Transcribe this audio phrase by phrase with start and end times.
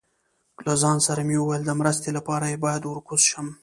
[0.65, 3.47] له ځان سره مې وویل، د مرستې لپاره یې باید ور کوز شم.